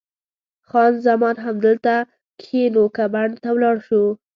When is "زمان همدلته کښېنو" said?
1.07-2.83